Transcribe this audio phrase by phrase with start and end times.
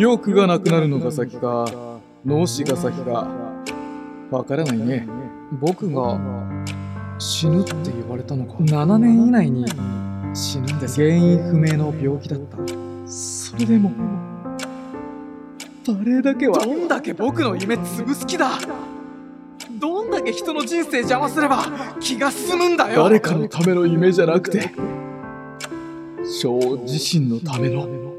[0.00, 1.66] 記憶がなくなるのが先か
[2.24, 3.28] 脳死が先か。
[4.30, 5.06] わからないね。
[5.60, 6.18] 僕が
[7.18, 8.54] 死ぬって言われたのか。
[8.54, 9.66] 7年以内に
[10.32, 11.02] 死ぬんです。
[11.02, 12.56] 原因不明の病気だった。
[13.06, 13.92] それでも
[15.86, 18.52] バレエだけはどんだけ僕の夢潰す気だ。
[19.78, 21.66] どんだけ人の人生邪魔すれば
[22.00, 23.02] 気が済むんだよ。
[23.02, 24.72] 誰かのための夢じゃなくて
[26.40, 28.09] 翔自身のための。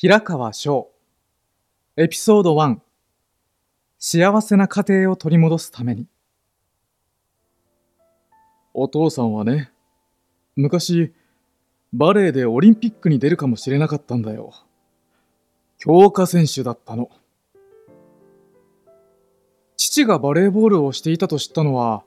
[0.00, 0.92] 平川翔。
[1.96, 2.76] エピソード1
[3.98, 6.06] 幸せな家庭を取り戻すために。
[8.74, 9.72] お父さんはね
[10.54, 11.12] 昔
[11.92, 14.52] バレエでオリンピックに出るかもしれなかったんだよ。
[15.78, 17.10] 強化選手だったの。
[19.76, 22.04] 父がバレーボールをしていたと知ったのは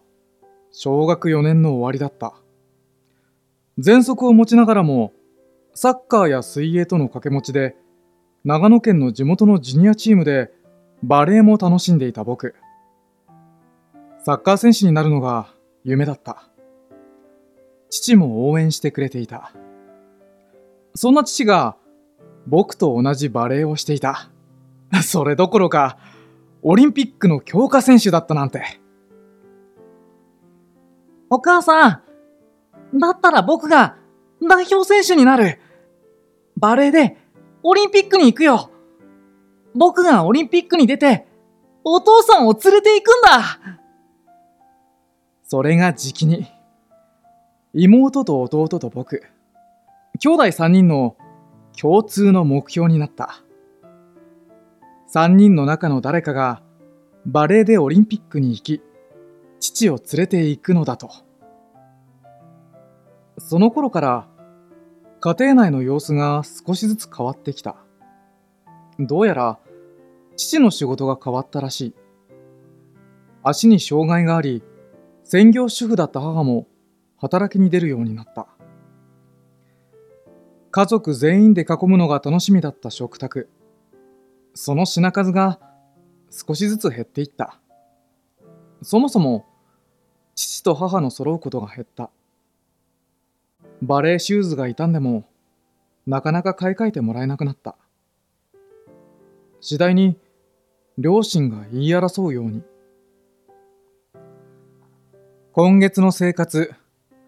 [0.71, 2.35] 小学4年の終わりだった。
[3.79, 5.11] 喘息を持ちながらも
[5.73, 7.75] サッカーや水泳との掛け持ちで
[8.43, 10.51] 長野県の地元のジュニアチームで
[11.03, 12.55] バレーも楽しんでいた僕。
[14.23, 16.47] サッカー選手になるのが夢だった。
[17.91, 19.53] 父も応援してくれていた。
[20.95, 21.75] そんな父が
[22.47, 24.31] 僕と同じバレーをしていた。
[25.03, 25.99] それどころか
[26.63, 28.63] オリンピックの強化選手だったなんて。
[31.29, 32.01] お母さ
[32.91, 33.97] んだったら僕が
[34.41, 35.59] 代表選手になる。
[36.57, 37.20] バレーで
[37.63, 38.71] オリンピックに行くよ。
[39.75, 41.27] 僕がオリンピックに出て、
[41.83, 43.79] お父さんを連れて行くんだ。
[45.43, 46.47] それが時期に、
[47.73, 49.23] 妹と弟と僕、
[50.19, 51.15] 兄弟3人の
[51.79, 53.43] 共通の目標になった。
[55.13, 56.61] 3人の中の誰かが
[57.25, 58.81] バレーでオリンピックに行き、
[59.59, 61.11] 父を連れて行くのだと。
[63.37, 64.27] その頃から
[65.23, 67.75] 家庭内の様子が少しずつ変わってきた。
[68.97, 69.59] どうやら
[70.35, 71.95] 父の仕事が変わったらしい。
[73.43, 74.63] 足に障害があり、
[75.23, 76.65] 専業主婦だった母も
[77.17, 78.47] 働きに出るようになった。
[80.71, 83.47] 家族全員で囲むのが楽しみだった食卓。
[84.55, 85.59] その品数が
[86.31, 87.59] 少しずつ減っていった。
[88.81, 89.45] そもそも
[90.33, 92.09] 父と母の揃うことが減った。
[93.81, 95.25] バレーシューズが傷んでも
[96.05, 97.75] なかなか買い替えてもらえなくなった。
[99.59, 100.17] 次第に
[100.97, 102.63] 両親が言い争うように。
[105.53, 106.73] 今月の生活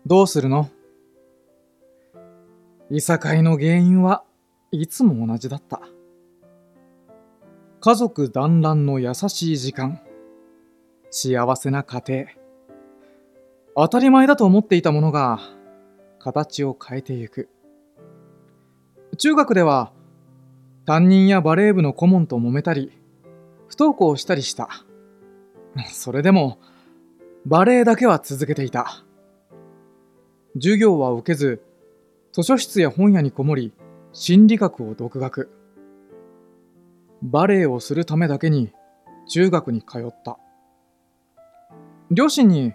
[0.06, 0.70] どうするの？
[2.90, 4.24] いさかいの原因は
[4.72, 5.82] いつも同じだった。
[7.80, 10.02] 家族団らんの優しい時間。
[11.10, 12.26] 幸せな家庭。
[13.76, 15.40] 当たり前だと思っていたものが
[16.24, 17.50] 形を変えていく。
[19.18, 19.92] 中学では
[20.86, 22.98] 担任やバレー部の顧問と揉めたり
[23.68, 24.70] 不登校したりした。
[25.92, 26.60] それでも
[27.46, 29.04] バレエだけは続けていた。
[30.54, 31.62] 授業は受けず
[32.32, 33.74] 図書室や本屋にこもり
[34.14, 35.52] 心理学を独学。
[37.22, 38.72] バレエをするためだけに
[39.28, 40.40] 中学に通った。
[42.12, 42.74] 両親に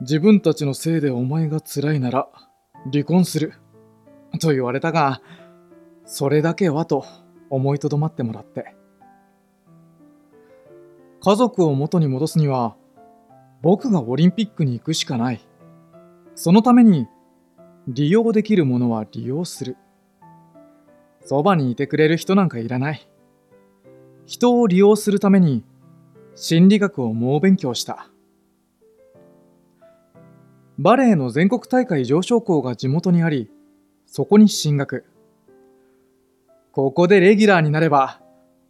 [0.00, 2.28] 自分たちのせいでお前が辛いなら
[2.90, 3.54] 離婚する。
[4.40, 5.20] と言われたが、
[6.06, 7.04] それだけはと
[7.50, 8.74] 思いとどまってもらって。
[11.22, 12.76] 家族を元に戻すには、
[13.62, 15.46] 僕がオリンピックに行くしかない。
[16.34, 17.06] そのために、
[17.86, 19.76] 利用できるものは利用する。
[21.20, 23.06] そばにいてくれる人なんかいらない。
[24.24, 25.64] 人を利用するために、
[26.36, 28.09] 心理学を猛勉強した。
[30.82, 33.50] バレエの全国大会上昇校が地元にあり、
[34.06, 35.04] そこに進学。
[36.72, 38.22] ここでレギュラーになれば、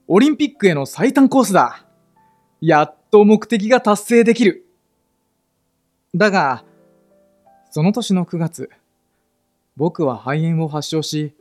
[0.09, 1.86] オリンピックへの最短コースだ。
[2.60, 4.66] やっと目的が達成できる。
[6.12, 6.65] だが、
[7.71, 8.71] その年の9月、
[9.77, 11.33] 僕は肺炎を発症し、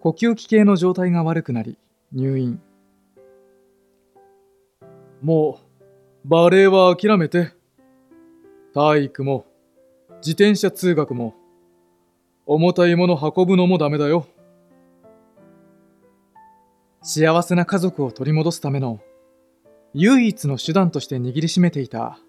[0.00, 1.76] 呼吸器系の状態が悪くなり、
[2.14, 2.62] 入院。
[5.20, 5.60] も
[6.24, 7.52] う、バレエは諦めて。
[8.72, 9.51] 体育も、
[10.24, 11.34] 自転車通学も、
[12.46, 14.24] 重たいもの運ぶのもダメだよ。
[17.02, 19.00] 幸せな家族を取り戻すための
[19.92, 22.20] 唯一の手段として握りしめていた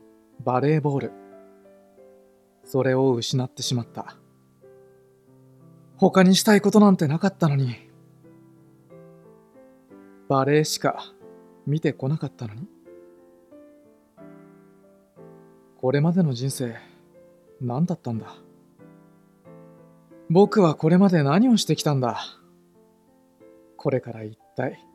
[0.44, 1.12] バレーボール。
[2.64, 4.18] それを失ってしまった。
[5.98, 7.76] 他にしたいことなんてなかったのに。
[10.28, 11.14] バレーしか
[11.68, 12.68] 見てこなかったのに。
[15.78, 16.76] これまでの人生、
[17.66, 18.28] 何だったんだ？
[20.30, 22.20] 僕はこれまで何をしてきたんだ？
[23.78, 24.86] これから一体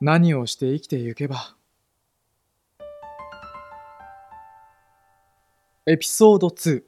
[0.00, 1.56] 何をして生きていけば？
[5.86, 6.84] エピソード2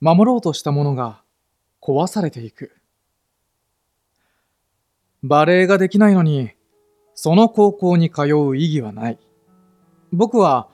[0.00, 1.22] 守ろうとしたものが
[1.82, 2.74] 壊されていく。
[5.22, 6.52] バレエができないのに
[7.14, 9.18] その高校に通う意義はない。
[10.10, 10.68] 僕は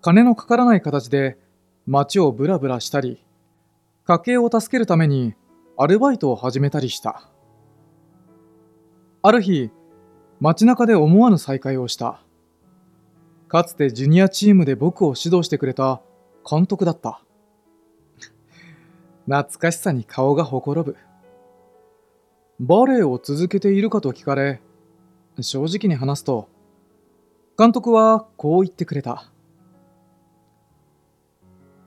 [0.00, 1.38] 金のかからない形で
[1.86, 3.22] 街をブラブラしたり
[4.04, 5.34] 家計を助けるために
[5.76, 7.28] アルバイトを始めたりした。
[9.22, 9.70] ある日
[10.40, 12.20] 街中で思わぬ再会をした。
[13.48, 16.00] かつてジュニアチームで僕を指導してくれた
[16.48, 17.22] 監督だった。
[19.26, 20.96] 懐かしさに顔がほころぶ。
[22.60, 24.60] バレエを続けているかと聞かれ
[25.40, 26.48] 正直に話すと
[27.58, 29.30] 監督はこう言ってくれた。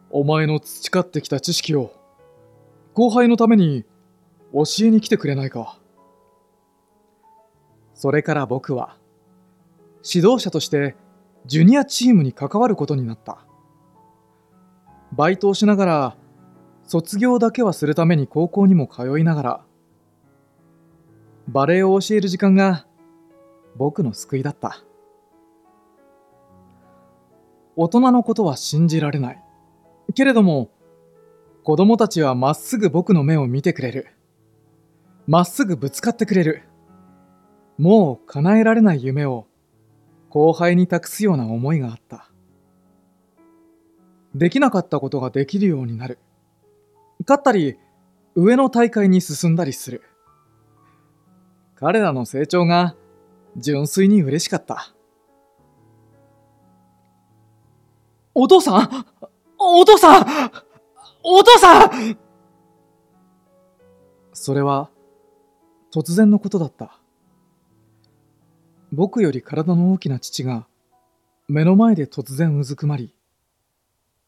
[0.09, 1.93] お前の培ってきた知識を
[2.93, 3.85] 後輩のために
[4.53, 5.79] 教えに来てくれないか。
[7.93, 8.97] それから僕は
[10.03, 10.95] 指導者として
[11.45, 13.45] ジュニアチームに関わることになった。
[15.11, 16.17] バイトをしながら
[16.83, 19.61] 卒業だけはするために高校にも通いながら
[21.47, 22.85] バレエを教える時間が
[23.77, 24.83] 僕の救いだった。
[27.77, 29.46] 大人のことは信じられない。
[30.17, 30.71] けれども
[31.63, 34.07] 子供たちはまっすぐ僕の目を見てくれる。
[35.27, 36.63] まっすぐぶつかってくれる。
[37.77, 39.45] もう叶えられない夢を
[40.29, 42.31] 後輩に託すような思いがあった。
[44.33, 46.17] できなかったことができるようになる。
[47.19, 47.77] 勝ったり、
[48.33, 50.01] 上の大会に進んだりする。
[51.75, 52.95] 彼らの成長が
[53.55, 54.95] 純粋に嬉しかった。
[58.33, 59.05] お父さん
[59.69, 60.25] お父さん
[61.23, 62.17] お父さん
[64.33, 64.89] それは
[65.93, 66.99] 突然のことだった。
[68.93, 70.67] 僕より体の大きな父が
[71.49, 73.13] 目の前で突然うずくまり、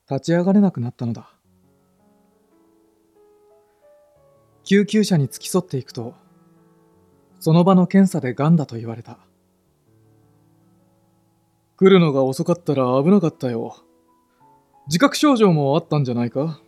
[0.09, 1.29] 立ち上がれなくなったのだ。
[4.63, 6.15] 救急車に付き添っていくと、
[7.39, 9.19] その場の検査で癌だと言われた。
[11.77, 13.77] 来るのが遅かったら危なかったよ。
[14.89, 16.59] 自覚症状もあったんじゃないか？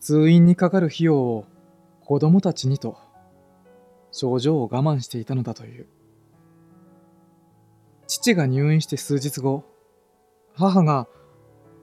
[0.00, 1.44] 通院にかかる費用を
[2.04, 2.98] 子供たちにと
[4.10, 5.86] 症状を我慢していたのだという。
[8.08, 9.62] 父が入院して数日後
[10.56, 11.06] 母が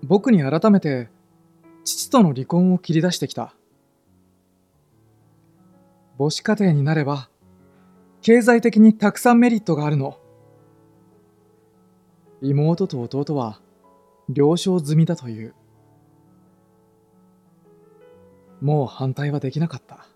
[0.03, 1.07] 僕に改めて
[1.85, 3.53] 父との離婚を切り出してきた。
[6.17, 7.29] 母子家庭になれば
[8.21, 10.19] 経済的にたくさんメリットがあるの。
[12.41, 13.59] 妹と弟は
[14.29, 15.53] 了承済みだという
[18.61, 20.07] もう反対はできなかった。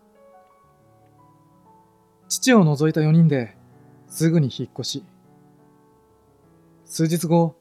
[2.28, 3.56] 父を除いた4人で
[4.08, 5.04] すぐに引っ越し。
[6.86, 7.56] 数日後、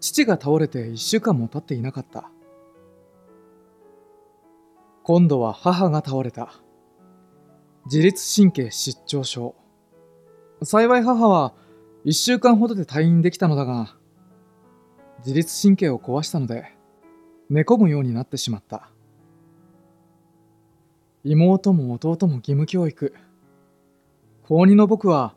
[0.00, 2.30] 父が倒れて1週間も経っていなかった。
[5.02, 6.54] 今度は母が倒れた。
[7.86, 9.56] 自律神経失調症。
[10.62, 11.54] 幸い母は
[12.04, 13.94] 1週間ほどで退院できたのだが、
[15.18, 16.74] 自律神経を壊したので、
[17.48, 18.90] 寝込むようになってしまった。
[21.22, 23.14] 妹も弟も義務教育。
[24.42, 25.36] 高2の僕は、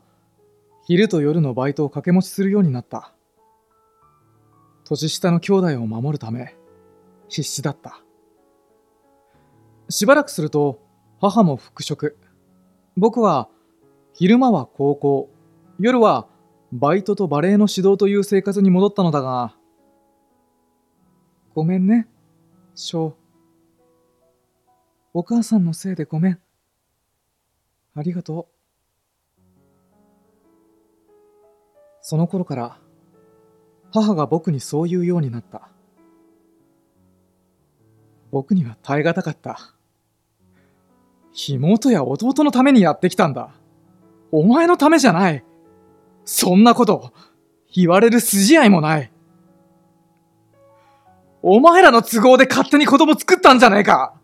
[0.88, 3.12] 昼と夜のバイトを掛け持ちするようになった。
[4.82, 6.56] 年下の兄弟を守るため、
[7.28, 8.02] 必死だった。
[9.88, 10.80] しばらくすると、
[11.20, 12.18] 母も復職。
[12.96, 13.48] 僕は、
[14.14, 15.30] 昼間は高校、
[15.78, 16.26] 夜は
[16.72, 19.54] バイトとバレエの指導という生活に戻ったのだが、
[21.54, 22.08] ごめんね、
[22.74, 23.16] 翔。
[25.14, 26.40] お母さんのせいでごめん。
[27.94, 28.56] ありがとう。
[32.02, 32.78] その頃から、
[33.92, 35.70] 母が僕にそう言うようになった。
[38.30, 39.74] 僕には耐え難かった。
[41.32, 43.54] 妹や弟のためにやってきたんだ。
[44.30, 45.44] お前のためじゃない。
[46.26, 47.12] そんなこと、
[47.72, 49.10] 言われる筋合いもない。
[51.40, 54.14] お前らの都合で勝手に子供作ったんじゃねえか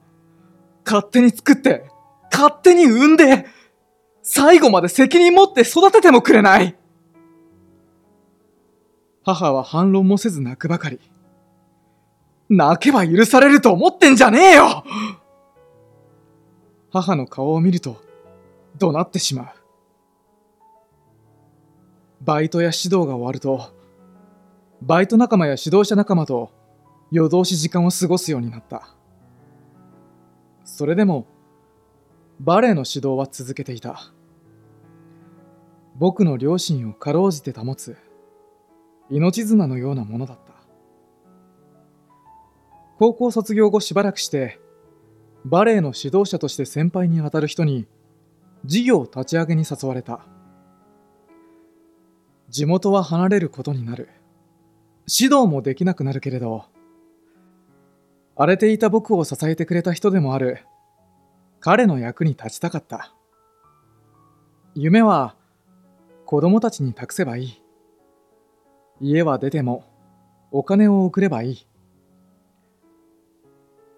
[0.84, 1.88] 勝手に作って、
[2.32, 3.46] 勝手に産んで、
[4.22, 6.76] 最後まで責任持って育ててもくれない
[9.24, 10.98] 母は反論もせず泣くばかり。
[12.48, 14.84] 泣けば許されると思ってんじゃねえよ
[16.90, 18.02] 母の顔を見ると、
[18.78, 19.61] 怒鳴ってしまう。
[22.24, 23.72] バイトや指導が終わると
[24.80, 26.50] バイト仲間や指導者仲間と
[27.12, 28.96] 夜通し時間を過ごすようになった。
[30.64, 31.26] それでも
[32.40, 34.12] バレエの指導は続けていた。
[35.96, 37.96] 僕の両親をかろうじて保つ
[39.10, 40.52] 命綱のようなものだった。
[42.98, 44.58] 高校卒業後しばらくして
[45.44, 47.86] バレエの指導者として先輩にあたる人に
[48.64, 50.26] 事業立ち上げに誘われた。
[52.52, 54.10] 地元は離れることになる。
[55.10, 56.66] 指導もできなくなるけれど
[58.36, 60.58] 荒れていた僕を支えてくれた人でもある。
[61.60, 63.14] 彼の役に立ちたかった。
[64.74, 65.34] 夢は
[66.26, 67.62] 子供たちに託せばいい。
[69.00, 69.84] 家は出ても
[70.50, 71.66] お金を送ればいい。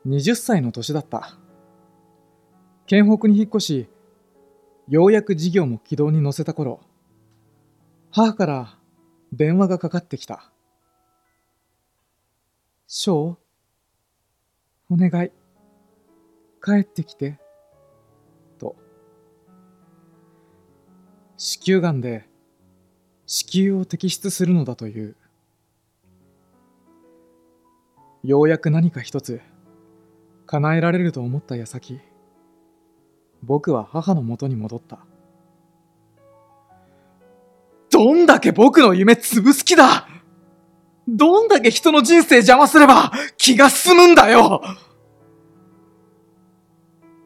[0.06, 1.36] 20歳の年だった。
[2.86, 3.88] 県北に引っ越し、
[4.86, 6.78] ようやく事業も軌道に乗せた頃、
[8.16, 8.78] 母から
[9.32, 10.52] 電話がかかってきた。
[12.86, 13.38] 翔、
[14.88, 15.32] お願い、
[16.64, 17.40] 帰ってきて、
[18.60, 18.76] と。
[21.36, 22.28] 子宮がんで
[23.26, 25.16] 子宮を摘出するのだという。
[28.22, 29.40] ようやく何か一つ、
[30.46, 31.98] 叶えられると思った矢先
[33.42, 35.04] 僕は母のもとに戻った
[37.94, 40.08] どんだけ僕の夢潰す気だ。
[41.06, 44.60] どんだけ人の人生邪魔すれば気が済むんだよ。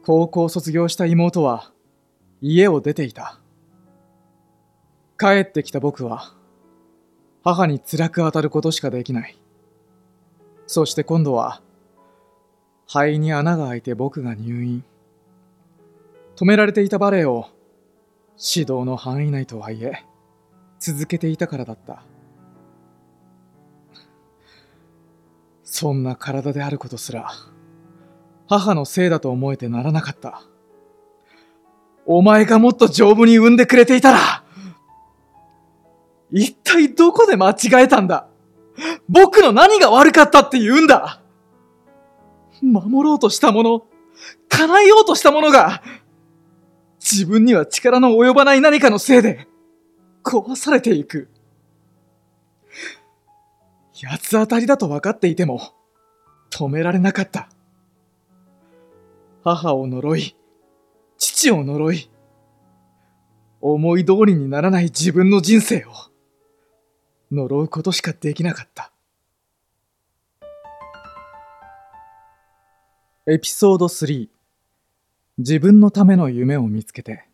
[0.05, 1.71] 高校卒業した妹は
[2.39, 3.39] 家を出ていた。
[5.19, 6.35] 帰ってきた僕は
[7.43, 9.39] 母に辛く当たることしかできない。
[10.67, 11.63] そして今度は
[12.85, 14.83] 肺に穴が開いて僕が入院。
[16.35, 17.47] 止められていたバレエを
[18.37, 20.05] 指導の範囲内とはいえ
[20.79, 22.03] 続けていたからだった。
[25.63, 27.29] そんな体であることすら
[28.47, 30.41] 母のせいだと思えてならなかった。
[32.07, 34.43] お前がもっと丈夫に産んでくれていたら
[36.31, 38.27] 一体どこで間違えたんだ
[39.07, 41.21] 僕の何が悪かったって言うんだ
[42.61, 43.85] 守ろうとしたもの、
[44.49, 45.81] 叶えようとしたものが、
[46.99, 49.47] 自分には力の及ばない何かのせいで、
[50.29, 51.27] 壊されていく。
[53.93, 55.73] 八つ当たりだと分かっていても、
[56.51, 57.49] 止められなかった。
[59.43, 60.35] 母を呪い、
[61.17, 62.11] 父を呪い、
[63.59, 65.89] 思い通りにならない自分の人生を、
[67.31, 68.91] 呪うことしかできなかった。
[73.27, 74.29] エピソード3
[75.39, 77.28] 自分のための夢を見つけて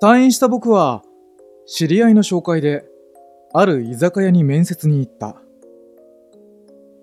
[0.00, 1.02] 退院した僕は
[1.66, 2.84] 知り合いの紹介で
[3.52, 5.42] ある居酒屋に面接に行った。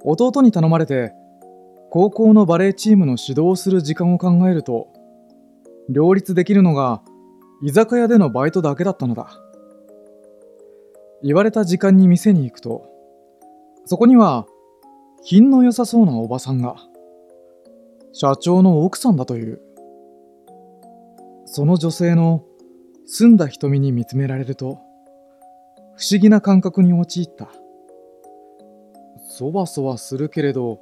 [0.01, 1.11] 弟に頼まれて
[1.89, 4.87] 高校のバレーチームの指導をする時間を考えると
[5.89, 7.01] 両立できるのが
[7.63, 9.29] 居酒屋でのバイトだけだったのだ。
[11.23, 12.87] 言われた時間に店に行くと
[13.85, 14.45] そこには
[15.23, 16.75] 品の良さそうなおばさんが
[18.13, 19.59] 社長の奥さんだという。
[21.45, 22.43] その女性の
[23.07, 24.79] 澄んだ瞳に見つめられると
[25.95, 27.47] 不思議な感覚に陥った。
[29.29, 30.79] そわそわするけれど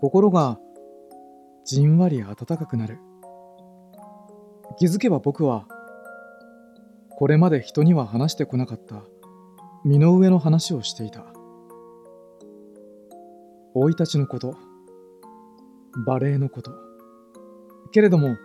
[0.00, 0.58] 心が
[1.64, 2.98] じんわり温かくなる。
[4.78, 5.66] 気づけば僕は
[7.10, 9.02] これまで人には話してこなかった
[9.84, 11.24] 身の上の話をしていた。
[13.74, 14.56] 生い立ちのこと、
[16.06, 16.72] バレエのこと。
[17.92, 18.36] けれども、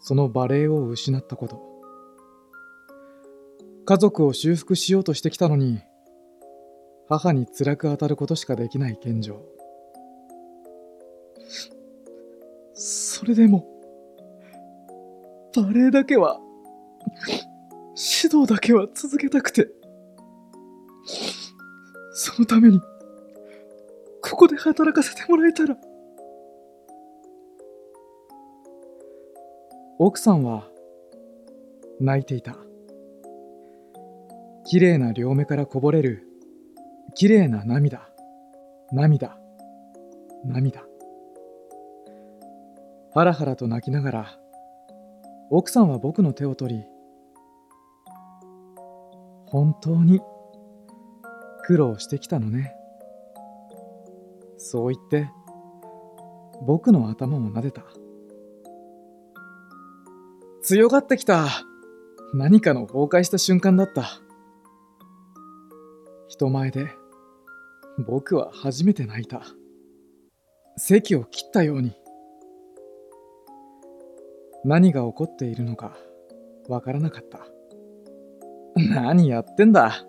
[0.00, 1.60] そのバレエを失ったこと。
[3.84, 5.80] 家族を修復しようとしてきたのに、
[7.08, 9.42] 母に辛く当たることしかできない現状。
[12.74, 13.66] それでも、
[15.56, 16.38] バレエだけは、
[17.96, 19.68] 指導だけは続けたくて、
[22.12, 22.80] そのために、
[24.22, 25.76] ここで働かせてもらえたら。
[30.00, 30.68] 奥さんは
[31.98, 32.56] 泣いていた。
[34.64, 36.24] 綺麗な両目からこぼれる
[37.16, 38.08] 綺麗な涙、
[38.92, 39.36] 涙、
[40.44, 40.84] 涙。
[43.12, 44.38] ハラハラと泣きながら、
[45.50, 46.84] 奥さんは僕の手を取り、
[49.46, 50.20] 本当に
[51.64, 52.72] 苦労してきたのね。
[54.58, 55.28] そう言って
[56.64, 57.82] 僕の頭を撫でた
[60.68, 61.48] 強がってきた
[62.34, 64.20] 何かの崩壊した瞬間だった。
[66.28, 66.90] 人前で
[68.06, 69.40] 僕は初めて泣いた。
[70.76, 71.96] 席を切ったように。
[74.62, 75.96] 何が起こっているのか
[76.68, 77.46] わからなかった。
[78.76, 80.04] 何やってんだ。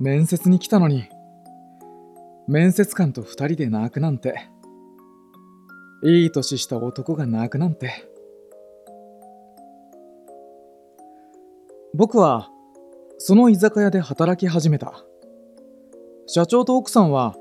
[0.00, 1.04] 面接に来たのに。
[2.48, 4.48] 面接官と二人で泣くなんて。
[6.02, 8.13] いい年した男が泣くなんて。
[11.94, 12.50] 僕は
[13.18, 15.04] その居酒屋で働き始めた。
[16.26, 17.36] 社長と奥さんは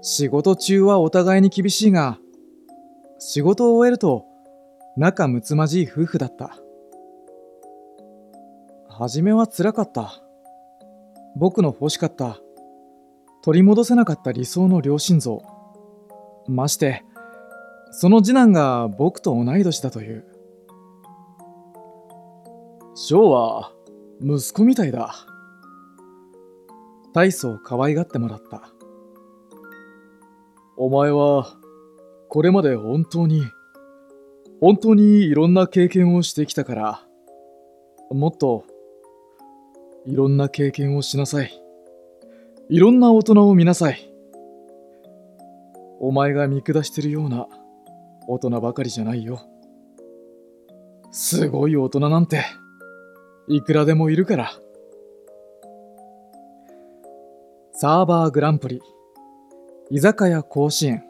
[0.00, 2.18] 仕事中はお互いに厳しいが、
[3.18, 4.24] 仕事を終えると
[4.96, 6.56] 仲睦まじい夫婦だった。
[8.88, 10.22] 初めは辛かった。
[11.36, 12.38] 僕の欲しかった、
[13.42, 15.42] 取り戻せなかった理想の両親像。
[16.48, 17.04] まして、
[17.90, 20.35] その次男が僕と同い年だという。
[22.98, 23.72] 翔は
[24.22, 25.14] 息子みたいだ。
[27.12, 28.72] 大層可愛がってもらった。
[30.78, 31.46] お前は
[32.30, 33.42] これまで本当に
[34.62, 37.00] 本当にいろんな経験をしてきたから
[38.10, 38.64] もっと
[40.06, 41.52] いろんな経験をしなさい。
[42.70, 44.10] いろんな大人を見なさい。
[46.00, 47.46] お前が見下してるような
[48.26, 49.42] 大人ばかりじゃないよ。
[51.10, 52.42] すごい大人なんて、
[53.48, 54.50] いくらでもいるから。
[57.72, 58.80] サーバーグランプリ、
[59.90, 61.04] 居酒屋甲子園。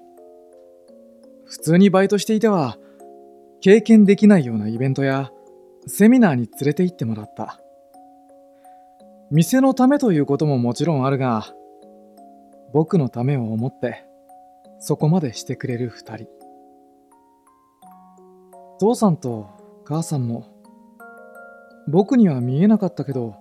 [1.46, 2.76] 普通にバイトしていては、
[3.60, 5.30] 経験できないようなイベントや
[5.86, 7.58] セミナーに連れて行ってもらった。
[9.30, 11.46] 店のためということももちろんあるが、
[12.72, 14.04] 僕のためを思って、
[14.78, 16.26] そこまでしてくれる二人。
[18.78, 19.48] 父さんと
[19.84, 20.55] 母さんも、
[21.88, 23.34] 僕には見えなかったけど、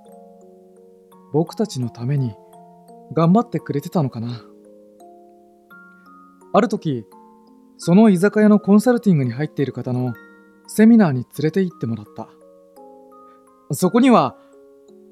[1.33, 2.33] 僕たちのために
[3.13, 4.41] 頑張ってくれてたのかな。
[6.53, 7.05] ある時、
[7.77, 10.13] その居酒屋のコンサルティングに入っている方の
[10.67, 12.29] セミナーに連れて行ってもらった。
[13.71, 14.37] そこには、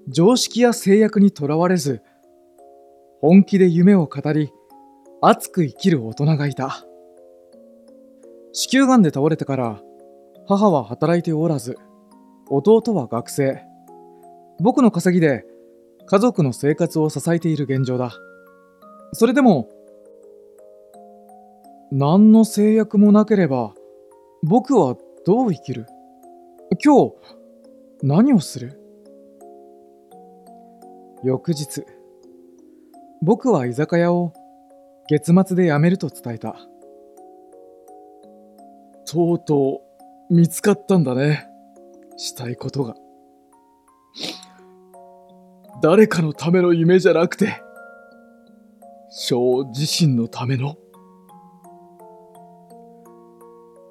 [0.07, 2.01] 常識や制約にとらわれず、
[3.19, 4.51] 本気で夢を語り、
[5.21, 6.85] 熱く生きる大人がいた。
[8.51, 9.81] 子宮がんで倒れてから、
[10.47, 11.77] 母は働いておらず、
[12.55, 13.63] 弟は学生。
[14.61, 15.43] 僕の稼ぎで
[16.05, 18.11] 家族の生活を支えている現状だ。
[19.13, 19.69] それでも、
[21.91, 23.73] 何の制約もなければ、
[24.43, 25.87] 僕はどう生きる？
[26.83, 27.15] 今日、
[28.01, 28.79] 何をする？
[31.23, 31.85] 翌日
[33.21, 34.33] 僕は居酒屋を
[35.07, 36.57] 月末で辞めると伝えた
[39.09, 39.81] とうと
[40.29, 41.47] う見つかったんだね
[42.17, 42.95] したいことが。
[45.81, 47.61] 誰かのための夢じゃなくて
[49.09, 50.75] 翔自身のための。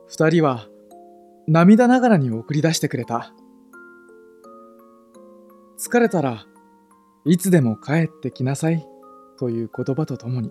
[0.08, 0.66] 二人は
[1.46, 3.32] 涙ながらに送り出してくれた。
[5.78, 6.44] 疲れたら
[7.24, 8.86] いつでも帰ってきなさい
[9.38, 10.50] という言葉とともに。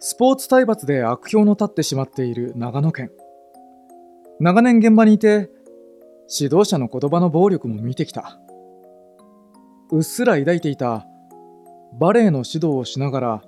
[0.00, 3.10] スポーツ体罰で悪評の立ってしまっている長野県。
[4.42, 5.50] 長年現場にいて
[6.28, 8.40] 指導者の言葉の暴力も見てきた。
[9.92, 11.06] うっすら抱いていた
[12.00, 13.42] バレエの指導をしながら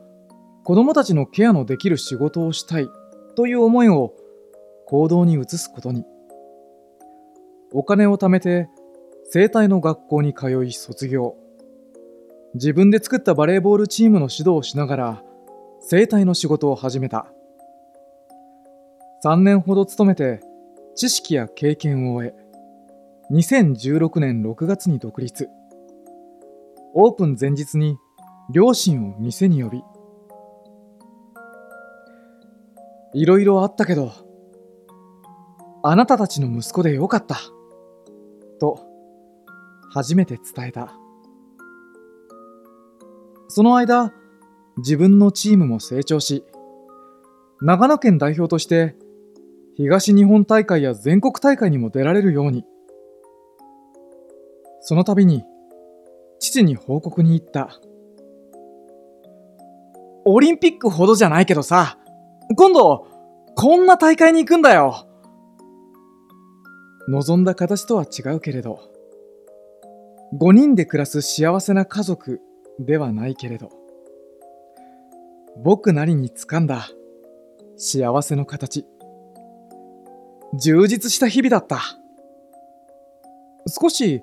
[0.63, 2.89] 子供たちのケアのできる仕事をしたい
[3.35, 4.15] という思いを
[4.87, 6.05] 行動に移すことに。
[7.73, 8.69] お金を貯めて
[9.25, 11.35] 生態の学校に通い卒業。
[12.55, 15.23] 自分で作ったバレーボールチームの指導をしながら
[15.81, 17.27] 生態の仕事を始めた。
[19.25, 20.54] 3年ほど勤めて
[20.97, 22.35] 知識や経験を終え
[23.33, 25.49] 2016年6月に独立。
[26.95, 27.99] オープン前日に
[28.53, 29.83] 両親を店に呼び。
[33.15, 34.13] いろいろあったけど
[35.83, 37.39] あなたたちの息子でよかった。
[38.61, 38.81] と
[39.91, 40.95] 初めて伝えた。
[43.49, 44.13] その間、
[44.79, 46.45] 自分のチームも成長し、
[47.61, 48.97] 長野県代表として
[49.77, 52.65] 東日本大会や全国大会にも出られるように。
[54.81, 55.45] その度に
[56.39, 57.81] 父に報告に行った。
[60.25, 61.99] オリンピックほどじゃないけどさ、
[62.57, 63.09] 今度、
[63.57, 65.07] こんな大会に行くんだよ。
[67.09, 68.81] 望んだ形とは違うけれど、
[70.39, 72.41] 5人で暮らす幸せな家族
[72.79, 73.71] ではないけれど、
[75.63, 76.89] 僕なりに掴んだ
[77.77, 78.87] 幸せの形。
[80.57, 81.81] 充実した日々だった。
[83.67, 84.23] 少し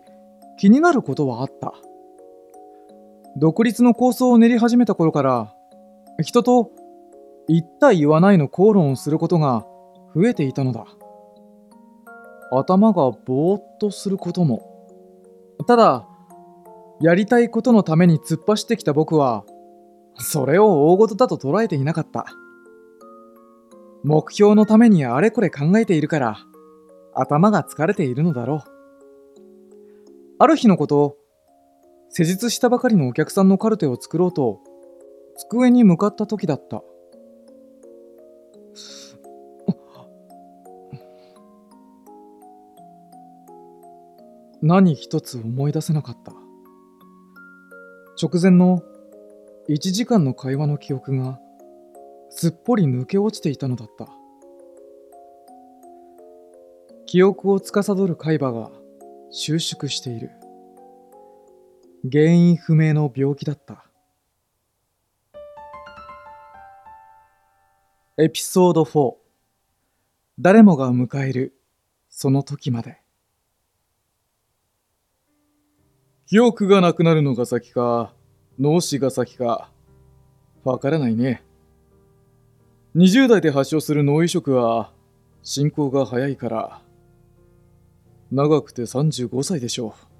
[0.57, 1.73] 気になることはあった。
[3.37, 5.53] 独立の構想を練り始めた頃から
[6.21, 6.69] 人と
[7.47, 9.65] 言った言わないの口論をすることが
[10.15, 10.85] 増えていたのだ。
[12.51, 14.67] 頭がぼーっとすることも。
[15.67, 16.07] ただ
[17.01, 19.43] やりたいことのために突っ走ってきた僕は
[20.15, 22.25] それを大事だと捉えていなかった。
[24.03, 26.37] 目標のためにあれこれ考えているから
[27.13, 28.61] 頭が疲れているのだろう。
[30.39, 31.17] ある日のこと
[32.09, 34.59] 施術したばかりのお客さんのカルテを作ろうと
[35.37, 36.83] 机に向かった時だった。
[44.63, 46.33] 何一つ思い出せなかった。
[48.21, 48.83] 直前の
[49.69, 51.39] 1時間の会話の記憶が
[52.33, 54.07] すっぽり抜け落ちていたのだった。
[57.05, 58.71] 記憶を司る海馬が
[59.29, 60.31] 収縮している。
[62.09, 63.85] 原因不明の病気だった。
[68.17, 69.15] エピソード4
[70.39, 71.53] 誰もが迎える
[72.09, 73.01] その時まで。
[76.27, 78.13] 記憶がなくなるのが先か、
[78.57, 79.69] 脳死が先か、
[80.63, 81.43] わからないね。
[82.93, 84.91] 20代で発症する脳移植は
[85.43, 86.81] 進行が早いから、
[88.31, 90.11] 長くて35歳でしょう。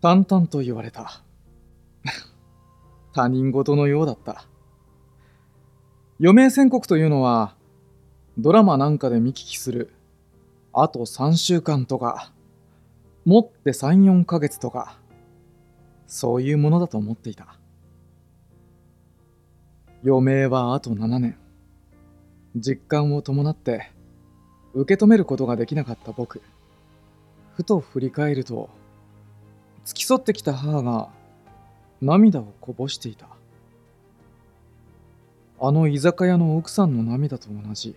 [0.00, 1.24] 淡々と言われた。
[3.12, 4.46] 他人事のようだった。
[6.20, 7.56] 余命宣告というのは、
[8.38, 9.92] ドラマなんかで見聞きする、
[10.72, 12.32] あと3週間とか、
[13.24, 15.00] 持って3、4ヶ月とか、
[16.06, 17.59] そういうものだと思っていた。
[20.04, 21.36] 余命はあと7年。
[22.56, 23.92] 実感を伴って
[24.74, 26.42] 受け止めることができなかった僕。
[27.54, 28.70] ふと振り返ると、
[29.84, 31.10] 付き添ってきた母が
[32.00, 33.26] 涙をこぼしていた。
[35.60, 37.94] あの居酒屋の奥さんの涙と同じ、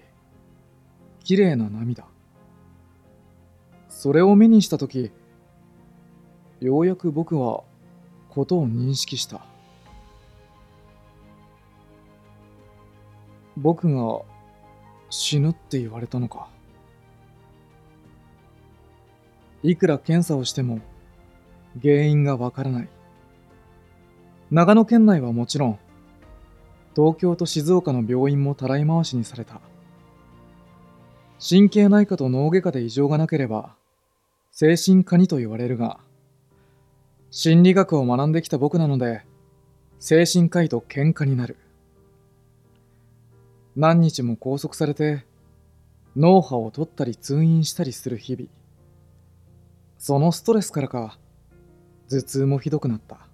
[1.24, 2.06] 綺麗な涙。
[3.88, 5.12] それを目にした時
[6.60, 7.64] ようやく僕は
[8.30, 9.46] ことを認識した
[13.58, 14.22] 僕が
[15.10, 16.48] 死ぬって言われたのか。
[19.62, 20.80] いくら検査をしても
[21.82, 22.90] 原因がわからない。
[24.52, 25.80] 長野県内はもちろん
[26.96, 29.62] 東京と静岡の病院もたらい回しにされた。
[31.40, 33.76] 神経内科と脳外科で異常がなければ
[34.56, 36.00] 精神科にと言われるが、
[37.32, 39.24] 心理学を学んできた僕なので、
[40.00, 41.58] 精神科医と喧嘩になる。
[43.76, 45.26] 何日も拘束されて、
[46.16, 48.50] 脳波を取ったり通院したりする日々。
[49.98, 51.18] そのストレスからか、
[52.10, 53.28] 頭痛もひどくなった。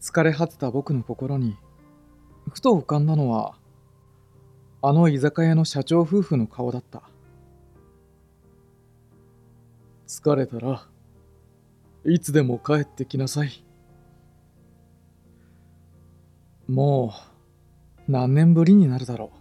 [0.00, 1.56] 疲れ果てた僕の心に、
[2.52, 3.56] ふと浮かんだのは、
[4.82, 7.02] あの居酒屋の社長夫婦の顔だった。
[10.08, 10.88] 疲れたら
[12.06, 13.62] いつでも帰ってきなさい
[16.66, 17.27] もう
[18.08, 19.38] 何年ぶりになるだろう。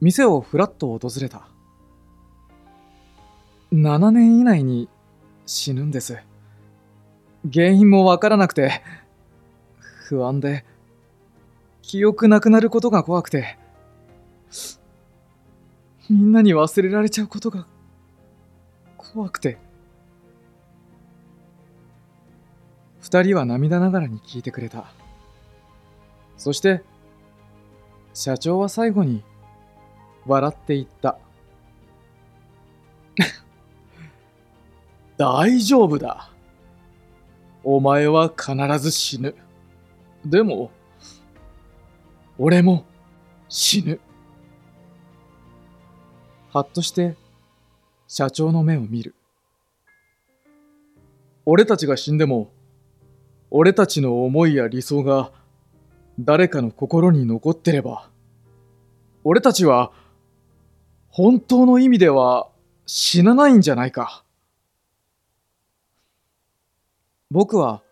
[0.00, 1.48] 店をふらっと訪れた。
[3.72, 4.88] 7年以内に
[5.46, 6.18] 死ぬんです。
[7.52, 8.82] 原因もわからなくて
[10.08, 10.64] 不安で
[11.82, 13.58] 記憶なくなることが怖くて
[16.08, 17.66] みんなに忘れられちゃうことが
[18.96, 19.58] 怖くて。
[23.00, 24.86] 二人は涙ながらに聞いてくれた。
[26.36, 26.82] そして
[28.14, 29.22] 社長は最後に
[30.24, 31.18] 笑って言った。
[35.18, 36.30] 大丈夫だ。
[37.62, 39.34] お前は必ず死ぬ。
[40.24, 40.70] でも
[42.38, 42.84] 俺も
[43.48, 44.00] 死ぬ。
[46.52, 47.16] はっとして
[48.06, 49.14] 社長の目を見る。
[51.46, 52.50] 俺たちが死んでも、
[53.50, 55.30] 俺たちの思いや理想が
[56.18, 58.10] 誰かの心に残ってれば、
[59.24, 59.92] 俺たちは
[61.08, 62.48] 本当の意味では
[62.86, 64.24] 死なないんじゃないか。
[67.30, 67.82] 僕は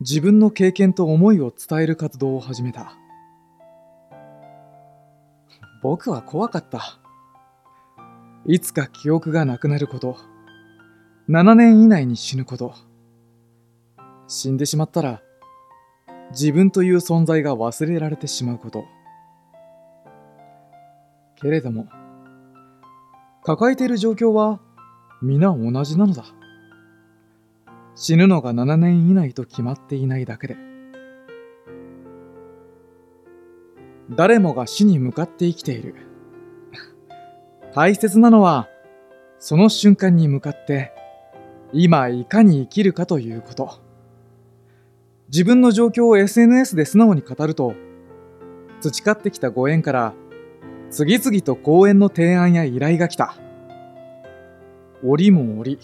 [0.00, 2.96] 自分の経験と思いを伝える活動を始めた。
[5.82, 6.98] 僕は怖かった。
[8.46, 10.16] いつか記憶がなくなること。
[11.28, 12.74] 7年以内に死ぬこと。
[14.28, 15.22] 死んでしまったら、
[16.30, 18.84] 自分という存在が忘れられてしまうこと。
[21.36, 21.86] けれども、
[23.42, 24.60] 抱えている状況は
[25.22, 26.24] 皆同じなのだ。
[27.94, 30.56] 死ぬのが7年以内と決まっていないだけで。
[34.10, 35.94] 誰もが死に向かって生きている。
[37.74, 38.68] 大切なのは、
[39.38, 40.92] その瞬間に向かって、
[41.72, 43.85] 今いかに生きるかということ。
[45.28, 47.74] 自分の状況を SNS で素直に語ると、
[48.80, 50.14] 培ってきたご縁から、
[50.90, 53.36] 次々と講演の提案や依頼が来た。
[55.02, 55.78] 折も折。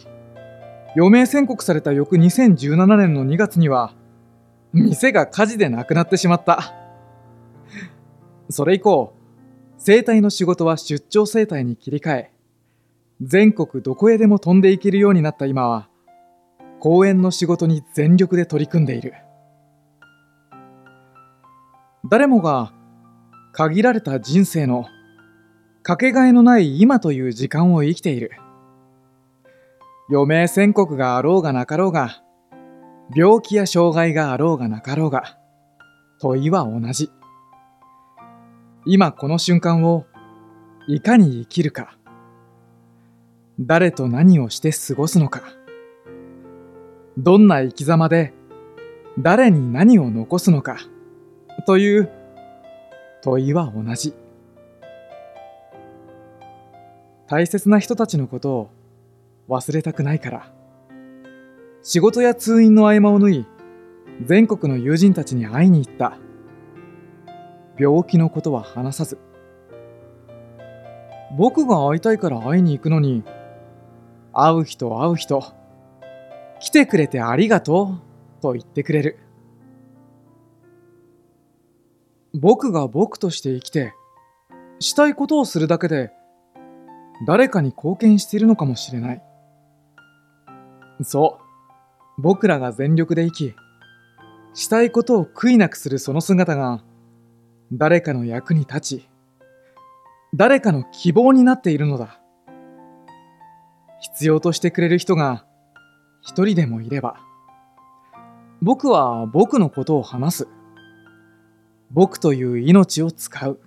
[0.94, 3.94] 余命宣告された翌2017年の2月には、
[4.72, 6.74] 店が火事でなくなってしまった。
[8.48, 9.14] それ以降、
[9.76, 12.32] 生態の仕事は出張生態に切り替え、
[13.20, 15.88] 全国どこへでも飛んでいけるようになった今は、
[16.78, 19.14] 講演の仕事に全力で取り組んでいる。
[22.08, 22.72] 誰もが
[23.52, 24.86] 限られた人生の
[25.82, 28.32] かけがえのない今という時間を生きている。
[30.10, 32.22] 余命宣告があろうがなかろうが、
[33.14, 35.38] 病気や障害があろうがなかろうが、
[36.20, 37.10] 問いは同じ。
[38.84, 40.06] 今この瞬間を
[40.88, 41.96] いかに生きるか
[43.60, 45.42] 誰と何をして過ごすのか
[47.16, 48.34] どんな生き様で
[49.20, 50.78] 誰に何を残すのか
[51.64, 52.10] という
[53.22, 54.14] 問いは同じ。
[57.28, 58.70] 大切な人たちのことを
[59.48, 60.52] 忘れたくないから。
[61.82, 63.46] 仕事や通院の合間を縫い
[64.24, 66.18] 全国の友人たちに会いに行った。
[67.78, 69.18] 病気のことは話さず。
[71.36, 73.24] 僕が会いたいから会いに行くのに
[74.32, 75.42] 会う人会う人
[76.60, 77.98] 来てくれてありがと
[78.38, 79.18] うと言ってくれる。
[82.42, 83.94] 僕が僕として生きて
[84.80, 86.10] したいことをするだけで
[87.26, 89.22] 誰かに貢献しているのかもしれない
[91.02, 91.38] そ
[92.18, 93.54] う僕らが全力で生き
[94.54, 96.82] したいことを悔いなくするその姿が
[97.74, 99.08] 誰かの役に立ち、
[100.34, 102.20] 誰かの希望になっているのだ。
[104.00, 105.46] 必要としてくれる人が
[106.20, 107.16] 一人でもいれば、
[108.60, 110.48] 僕は僕のことを話す。
[111.92, 113.60] 僕という命を使う。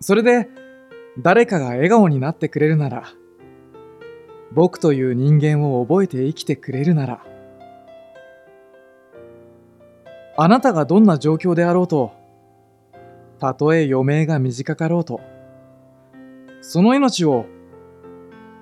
[0.00, 0.48] それで
[1.18, 3.04] 誰かが笑顔になってくれるなら、
[4.52, 7.22] 僕という人間を覚えて生きてくれるなら、
[10.36, 12.12] あなたがどんな状況であろうと、
[13.38, 15.20] たとえ余命が短かろうと、
[16.62, 17.44] その命を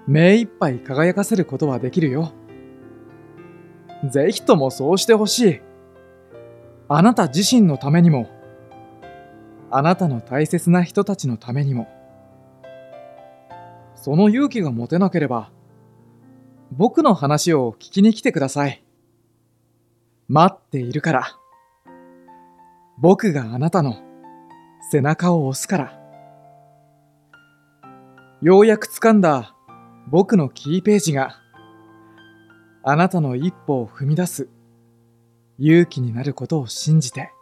[0.09, 2.33] 目いっぱい輝かせることはできるよ。
[4.11, 5.61] ぜひともそうしてほしい。
[6.89, 8.38] あなた自身のためにも、
[9.71, 11.89] あなたの大切な人たちのためにも。
[13.95, 15.51] その勇気が持てなければ、
[16.73, 18.83] 僕の話を聞きに来てください。
[20.29, 21.39] 待っているから。
[22.99, 23.97] 僕があなたの
[24.91, 25.99] 背中を押すから。
[28.41, 29.55] ようやく掴んだ
[30.09, 31.41] 僕のキーページが
[32.85, 34.49] あなたの一歩を踏み出す
[35.59, 37.33] 勇気になることを信じて。